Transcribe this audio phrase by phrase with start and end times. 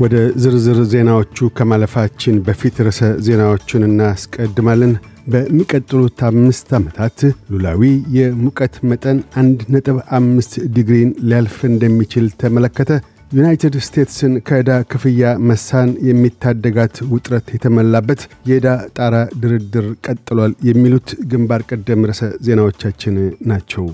[0.00, 4.92] ወደ ዝርዝር ዜናዎቹ ከማለፋችን በፊት ርዕሰ ዜናዎቹን እናስቀድማለን።
[5.32, 7.18] በሚቀጥሉት አምስት ዓመታት
[7.52, 7.82] ሉላዊ
[8.16, 12.92] የሙቀት መጠን አንድ ነጥብ አምስት ዲግሪን ሊያልፍ እንደሚችል ተመለከተ።
[13.32, 22.06] ዩናይትድ ስቴትስን ከዕዳ ክፍያ መሳን የሚታደጋት ውጥረት የተሞላበት የዕዳ ጣራ ድርድር ቀጥሏል። የሚሉት ግንባር ቀደም
[22.10, 23.16] ርዕሰ ዜናዎቻችን
[23.50, 23.84] ናቸው።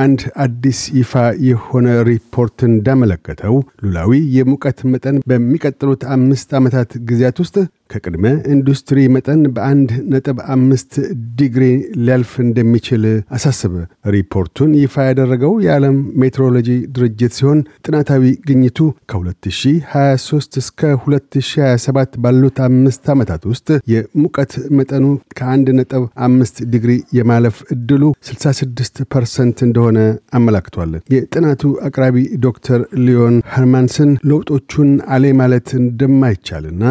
[0.00, 1.12] አንድ አዲስ ይፋ
[1.46, 7.56] የሆነ ሪፖርት እንዳመለከተው ሉላዊ የሙቀት መጠን በሚቀጥሉት አምስት ዓመታት ጊዜያት ውስጥ
[7.90, 8.24] ከቅድመ
[8.54, 10.92] ኢንዱስትሪ መጠን በአንድ ነጥብ አምስት
[11.38, 11.64] ዲግሪ
[12.00, 13.04] ሊያልፍ እንደሚችል
[13.36, 13.72] አሳሰበ።
[14.14, 18.78] ሪፖርቱን ይፋ ያደረገው የዓለም ሜትሮሎጂ ድርጅት ሲሆን ጥናታዊ ግኝቱ
[19.12, 25.04] ከ2023 እስከ 2027 ባሉት አምስት ዓመታት ውስጥ የሙቀት መጠኑ
[25.38, 29.89] ከአንድ ነጥብ አምስት ዲግሪ የማለፍ እድሉ 66 ፐርሰንት እንደሆነ
[30.32, 36.82] አመላክቷል። የጥናቱ አቅራቢ ዶክተር ሊዮን ኸርማንስን ለውጦቹን አሌ ማለት እንደማይቻልና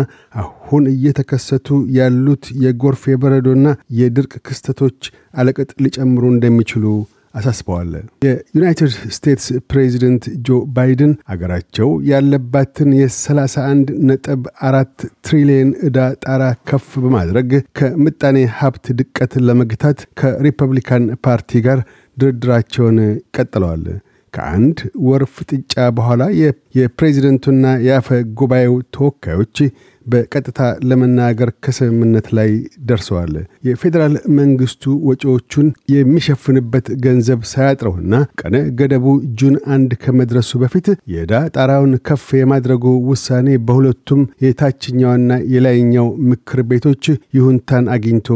[0.41, 3.67] አሁን እየተከሰቱ ያሉት የጎርፍ የበረዶና
[3.99, 4.99] የድርቅ ክስተቶች
[5.35, 6.85] አለቅጥ ሊጨምሩ እንደሚችሉ
[7.33, 7.91] አሳስበዋል።
[8.25, 14.95] የዩናይትድ ስቴትስ ፕሬዚደንት ጆ ባይደን አገራቸው ያለባትን የ31 ነጥብ አራት
[15.27, 17.49] ትሪሊየን ዕዳ ጣራ ከፍ በማድረግ
[17.79, 21.81] ከምጣኔ ሀብት ድቀት ለመግታት ከሪፐብሊካን ፓርቲ ጋር
[22.17, 22.97] ድርድራቸውን
[23.37, 23.85] ቀጥለዋል።
[24.33, 26.23] ከአንድ ወር ፍጥጫ በኋላ
[26.79, 28.07] የፕሬዚደንቱና የአፈ
[28.39, 29.57] ጉባኤው ተወካዮች
[30.09, 32.51] በቀጥታ ለመናገር ከስምምነት ላይ
[32.89, 33.33] ደርሰዋል።
[33.67, 39.05] የፌዴራል መንግስቱ ወጪዎቹን የሚሸፍንበት ገንዘብ ሳያጥረውና ቀነ ገደቡ
[39.39, 45.17] ጁን አንድ ከመድረሱ በፊት የዕዳ ጣራውን ከፍ የማድረጉ ውሳኔ በሁለቱም የታችኛውና
[45.53, 47.05] የላይኛው ምክር ቤቶች
[47.37, 48.27] ይሁንታን አግኝቶ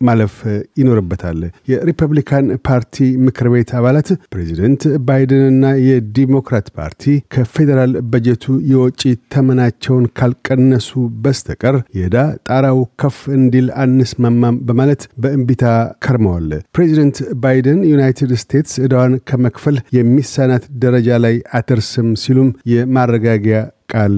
[0.00, 0.34] ማለፍ
[0.80, 7.04] ይኖርበታል። የሪፐብሊካን ፓርቲ ምክር ቤት አባላት ፕሬዚደንት ባይደንና የዲሞክራት ፓርቲ
[7.34, 9.02] ከፌዴራል በጀቱ የወጪ
[9.34, 10.90] ተመናቸውን ካልቀነሱ
[11.24, 12.16] በስተቀር የዕዳ
[12.48, 15.64] ጣራው ከፍ እንዲል አንስማማም በማለት በእንቢታ
[16.04, 24.16] ከርመዋል። ፕሬዚደንት ባይደን ዩናይትድ ስቴትስ ዕዳዋን ከመክፈል የሚሳናት ደረጃ ላይ አትደርስም ሲሉም የማረጋጊያ ቃል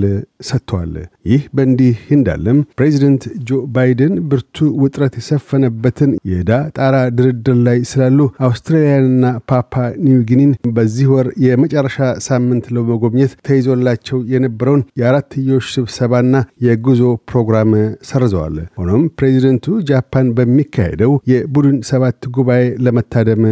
[0.48, 0.92] ሰጥተዋል።
[1.30, 8.18] ይህ በእንዲህ እንዳለም ፕሬዚደንት ጆ ባይደን ብርቱ ውጥረት የሰፈነበትን የዕዳ ጣራ ድርድር ላይ ስላሉ
[8.48, 9.74] አውስትራሊያንና ፓፓ
[10.04, 11.98] ኒውጊኒን በዚህ ወር የመጨረሻ
[12.28, 16.34] ሳምንት ለመጎብኘት ተይዞላቸው የነበረውን የአራትዮሽ ስብሰባና
[16.66, 17.72] የጉዞ ፕሮግራም
[18.08, 22.06] ሰርዘዋል። ሆኖም ፕሬዚደንቱ ጃፓን በሚካሄደው የቡድን ሰባት
[22.36, 23.44] ጉባኤ ለመታደም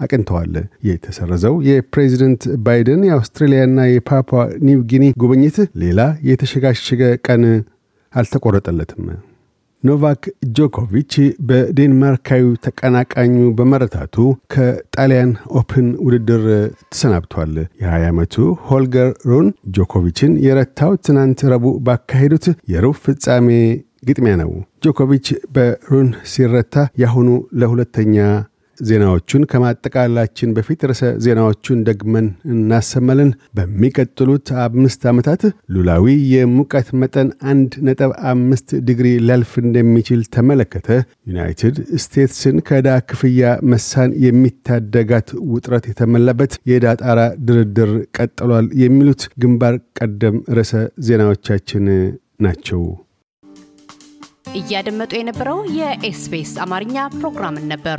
[0.00, 0.54] አቅንተዋል።
[0.88, 4.30] የተሰረዘው የፕሬዚደንት ባይደን የአውስትሬልያና የፓፓ
[4.66, 6.00] ኒው ጊኒ ጉብኝት ሌላ
[6.30, 7.44] የተሸጋሸገ ቀን
[8.12, 9.06] አልተቆረጠለትም።
[9.82, 10.22] ኖቫክ
[10.56, 11.14] ጆኮቪች
[11.48, 14.14] በዴንማርካዊ ተቀናቃኙ በመረታቱ
[14.54, 16.44] ከጣሊያን Open ውድድር
[16.92, 17.52] ተሰናብቷል።
[17.82, 18.34] የ20 ዓመቱ
[18.68, 23.48] ሆልገር ሩን ጆኮቪችን የረታው ትናንት ረቡዕ ባካሄዱት የሩብ ፍጻሜ
[24.08, 24.50] ግጥሚያ ነው።
[24.84, 27.28] ጆኮቪች በሩን ሲረታ ያሁኑ
[27.60, 28.16] ለሁለተኛ
[28.80, 35.42] ዜናዎቹን ከማጠቃላችን በፊት ርዕሰ ዜናዎቹን ደግመን እናሰማለን። በሚቀጥሉት አምስት ዓመታት
[35.74, 40.88] ሉላዊ የሙቀት መጠን አንድ ነጥብ አምስት ዲግሪ ሊያልፍ እንደሚችል ተመለከተ።
[41.28, 43.42] ዩናይትድ ስቴትስን ከዕዳ ክፍያ
[43.72, 50.72] መሳን የሚታደጋት ውጥረት የተሞላበት የዕዳ ጣራ ድርድር ቀጥሏል። የሚሉት ግንባር ቀደም ርዕሰ
[51.06, 51.86] ዜናዎቻችን
[52.40, 52.82] ናቸው።
[54.56, 57.98] እያደመጡ የነበረው የኤስቢኤስ አማርኛ ፕሮግራምን ነበር።